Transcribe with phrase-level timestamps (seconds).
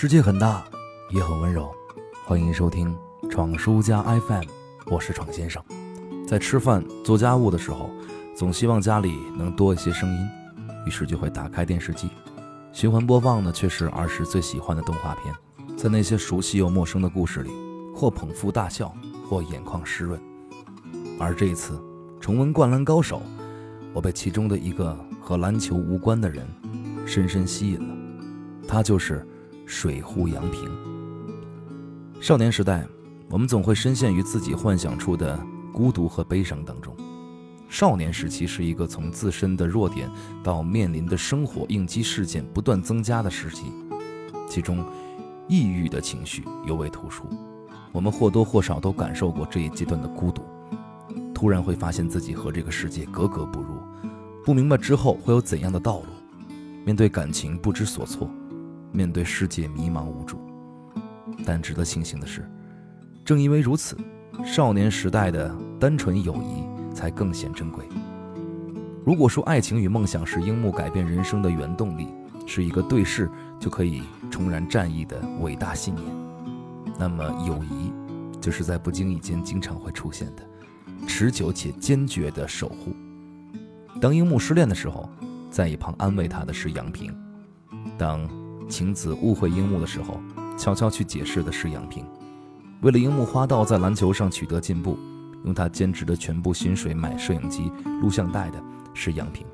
[0.00, 0.64] 世界很大，
[1.10, 1.70] 也很温柔。
[2.24, 2.96] 欢迎收听
[3.30, 4.44] 闯书家 FM，
[4.86, 5.62] 我是闯先生。
[6.26, 7.90] 在吃饭、做家务的时候，
[8.34, 10.28] 总希望家里能多一些声音，
[10.86, 12.08] 于是就会打开电视机，
[12.72, 15.34] 循环播放的却是儿时最喜欢的动画片。
[15.76, 17.50] 在那些熟悉又陌生的故事里，
[17.94, 18.90] 或捧腹大笑，
[19.28, 20.18] 或眼眶湿润。
[21.18, 21.78] 而这一次
[22.18, 23.18] 重温《灌篮高手》，
[23.92, 26.48] 我被其中的一个和篮球无关的人
[27.04, 27.94] 深深吸引了，
[28.66, 29.26] 他就是
[29.70, 30.68] 水户洋平。
[32.20, 32.84] 少年时代，
[33.30, 35.38] 我们总会深陷于自己幻想出的
[35.72, 36.92] 孤独和悲伤当中。
[37.68, 40.10] 少年时期是一个从自身的弱点
[40.42, 43.72] 到面临的生活应激事件不断增加的时期，
[44.48, 44.84] 其中
[45.46, 47.24] 抑郁的情绪尤为突出。
[47.92, 50.42] 我们或多或少都感受过这一阶段的孤独。
[51.32, 53.76] 突然会发现自己和这个世界格格不入，
[54.44, 56.06] 不明白之后会有怎样的道路。
[56.84, 58.28] 面对感情不知所措，
[58.92, 60.40] 面对世界迷茫无助。
[61.44, 62.48] 但值得庆幸的是，
[63.24, 63.96] 正因为如此，
[64.44, 67.84] 少年时代的单纯友谊才更显珍贵。
[69.04, 72.08] 如果说爱情与梦想是樱木改变人生的原动力，
[72.46, 76.06] 是一个对视就可以重燃战意的伟大信念，
[76.98, 77.92] 那么友谊
[78.40, 80.42] 就是在不经意间经常会出现的。
[81.06, 82.94] 持久且坚决的守护。
[84.00, 85.08] 当樱木失恋的时候，
[85.50, 87.10] 在一旁安慰他的是杨平；
[87.96, 88.28] 当
[88.70, 90.20] 晴子误会樱木的时候，
[90.56, 92.06] 悄悄去解释的是杨平。
[92.80, 94.96] 为了樱木花道在篮球上取得进步，
[95.44, 98.62] 用他兼职的全部薪水买摄影机、录像带的
[98.94, 99.44] 是杨平。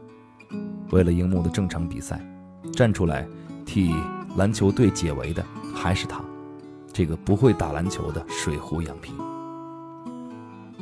[0.91, 2.25] 为了樱木的正常比赛，
[2.73, 3.27] 站出来
[3.65, 3.93] 替
[4.37, 5.45] 篮球队解围的
[5.75, 6.21] 还是他，
[6.93, 9.15] 这个不会打篮球的水壶杨平。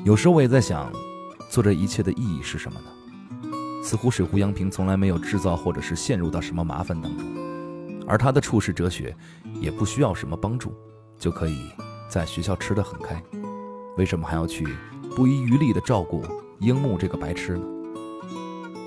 [0.04, 0.92] 有时我也在想，
[1.48, 3.50] 做这一切的意义是什么呢？
[3.82, 7.24] 似乎水壶杨平从来没有制造或者是陷入到什么麻烦当中，
[8.06, 9.16] 而他的处世哲学
[9.60, 10.72] 也不需要什么帮助，
[11.18, 11.70] 就可以
[12.08, 13.22] 在学校吃得很开。
[13.96, 14.66] 为什么还要去
[15.16, 16.22] 不遗余力地照顾
[16.60, 17.64] 樱木这个白痴呢？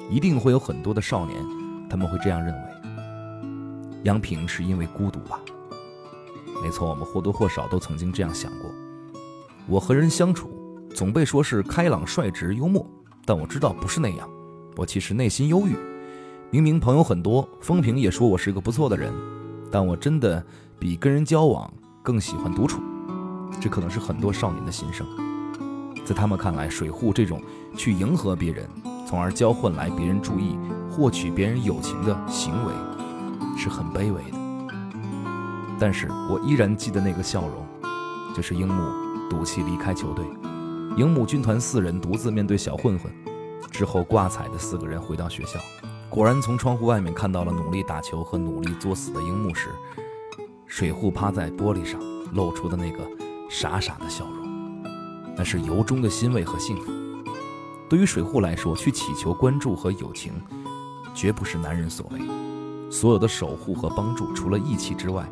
[0.09, 1.42] 一定会有很多的少年，
[1.90, 2.62] 他们会这样认为：
[4.03, 5.40] 杨平是因为孤独吧？
[6.63, 8.72] 没错，我们或多或少都曾经这样想过。
[9.68, 10.53] 我和人相处。
[10.96, 12.84] 总被说是开朗率直幽默，
[13.24, 14.28] 但我知道不是那样。
[14.75, 15.75] 我其实内心忧郁。
[16.50, 19.13] 明明朋友很多，风评也说我是个不错的人，
[19.69, 20.41] 但我真的
[20.80, 21.69] 比跟人交往
[22.02, 22.81] 更喜欢独处。
[23.59, 25.06] 这可能是很多少年的心声。
[26.06, 27.41] 在他们看来，水户这种
[27.75, 28.66] 去迎合别人，
[29.06, 30.57] 从而交换来别人注意、
[30.90, 32.74] 获取别人友情的行为，
[33.57, 34.38] 是很卑微的。
[35.78, 37.68] 但是我依然记得那个笑容，
[38.34, 38.84] 就是樱木
[39.30, 40.25] 赌气离开球队。
[40.96, 43.12] 樱木军团四人独自面对小混混，
[43.69, 45.59] 之后挂彩的四个人回到学校，
[46.09, 49.69] 果然从窗户外面看到了努力打球和努力作死的樱木时，
[50.66, 52.00] 水户趴在玻璃上
[52.34, 53.00] 露出的那个
[53.50, 54.84] 傻傻的笑容，
[55.35, 56.91] 那是由衷的欣慰和幸福。
[57.90, 60.34] 对于水户来说，去祈求关注和友情，
[61.13, 62.22] 绝不是男人所为。
[62.89, 65.29] 所有的守护和帮助，除了义气之外，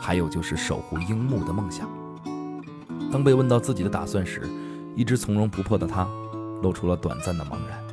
[0.00, 1.88] 还有就是守护樱木的梦想。
[3.12, 4.50] 当被问到自己的打算时，
[4.96, 6.08] 一直从容不迫的他，
[6.62, 7.84] 露出了短暂的茫然。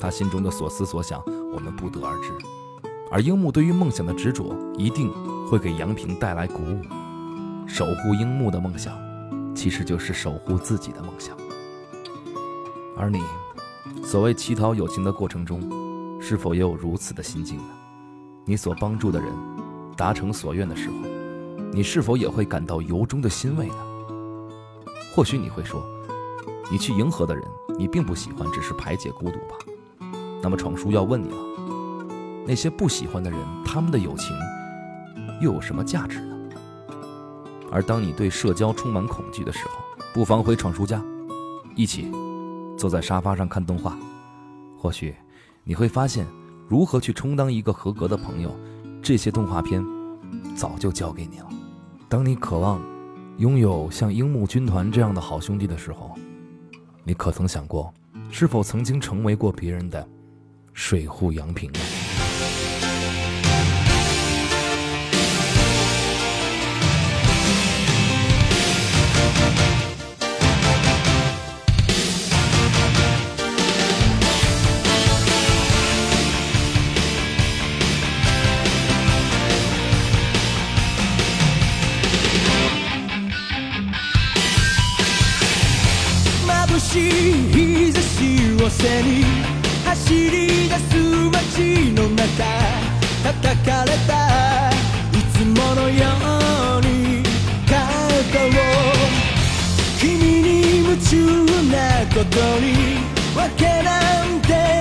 [0.00, 1.20] 他心中的所思所想，
[1.58, 2.32] 我们不得而知。
[3.10, 5.10] 而樱木对于梦想的执着，一定
[5.48, 6.80] 会给杨平带来鼓舞。
[7.66, 8.96] 守护樱木的梦想，
[9.56, 11.36] 其实就是守护自己的梦想。
[12.96, 13.20] 而你，
[14.04, 15.60] 所谓乞讨友情的过程中，
[16.20, 17.64] 是否也有如此的心境呢？
[18.44, 19.28] 你所帮助的人，
[19.96, 20.94] 达成所愿的时候，
[21.72, 23.74] 你是否也会感到由衷的欣慰呢？
[25.12, 25.84] 或许你会说。
[26.70, 27.42] 你去迎合的人，
[27.78, 29.56] 你并不喜欢，只是排解孤独吧？
[30.42, 31.36] 那么闯叔要问你了：
[32.46, 34.36] 那些不喜欢的人，他们的友情
[35.40, 36.36] 又有什么价值呢？
[37.70, 39.84] 而当你对社交充满恐惧的时候，
[40.14, 41.04] 不妨回闯叔家，
[41.74, 42.10] 一起
[42.78, 43.98] 坐在沙发上看动画。
[44.78, 45.14] 或许
[45.64, 46.26] 你会发现，
[46.66, 48.50] 如何去充当一个合格的朋友，
[49.02, 49.84] 这些动画片
[50.56, 51.48] 早就教给你了。
[52.08, 52.80] 当你渴望
[53.36, 56.14] 拥有像樱木军团这样的好兄弟的时候，
[57.04, 57.92] 你可曾想过，
[58.30, 60.08] 是否曾经成为过别人的
[60.77, 61.79] 水户洋平呢？
[86.93, 89.56] しい日差しを背に
[89.98, 90.94] 走り出す
[91.30, 92.22] 街の中
[93.24, 94.70] 叩かれた。
[95.12, 96.06] いつものよ
[96.78, 97.22] うに
[97.68, 98.50] カーを
[99.98, 100.06] 君
[100.40, 100.48] に
[100.78, 101.16] 夢中
[101.70, 101.76] な
[102.14, 102.66] ことに
[103.36, 104.77] わけなんて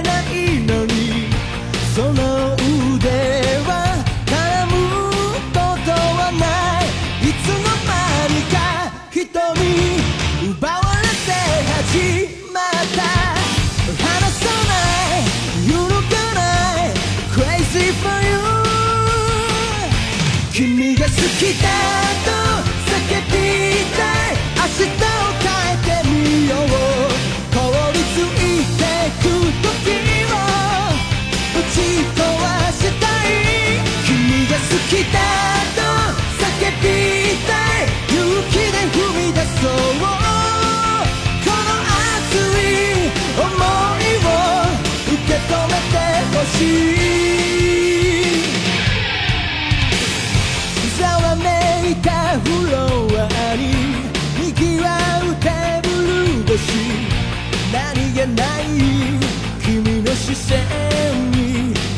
[21.39, 22.06] 来た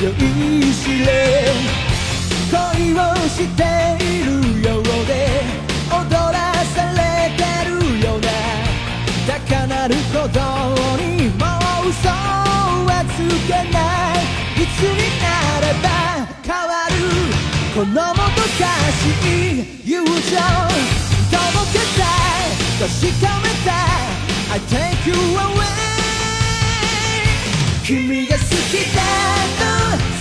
[0.01, 1.51] 酔いしれ
[2.49, 3.63] 恋をして
[4.01, 4.31] いる
[4.65, 5.11] ようで
[5.91, 8.27] 踊らされてるような
[9.27, 10.39] 高鳴る鼓動
[10.95, 11.43] にも
[11.83, 13.77] う嘘はつけな
[14.15, 15.27] いいつにな
[15.59, 15.85] れば
[16.47, 16.95] 変わる
[17.75, 19.11] このもどかし
[19.51, 24.19] い友情届けたい確かめたい
[24.51, 25.98] I take you away
[27.89, 29.01] 君が好きだ
[30.13, 30.19] と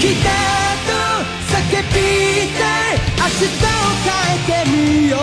[0.00, 0.30] きだ
[0.86, 0.92] と
[1.52, 1.56] 叫
[1.92, 1.98] び
[2.54, 2.62] た
[2.92, 2.98] い。
[3.16, 3.68] 明日を
[4.04, 4.74] 変えてみ
[5.10, 5.18] よう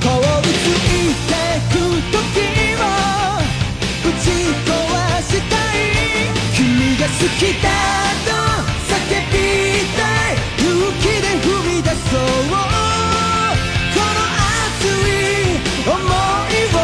[0.00, 0.06] 凍
[0.42, 1.12] りつい。
[1.28, 1.32] て
[1.70, 1.74] く
[2.10, 2.16] 時
[2.76, 2.84] を
[4.04, 4.24] 打ち
[4.66, 4.70] 壊
[5.22, 5.90] したい。
[6.54, 6.60] 君
[6.98, 7.66] が好きだ
[8.26, 8.30] と
[8.88, 8.94] 叫
[9.30, 9.34] び
[9.96, 10.00] た
[10.30, 10.40] い。
[10.58, 10.66] 勇
[11.00, 14.20] 気で踏み出そうこの
[14.66, 15.10] 熱い。
[15.84, 16.66] 想い。
[16.74, 16.78] を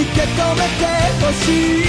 [0.00, 0.82] 受け止めて
[1.24, 1.79] ほしい。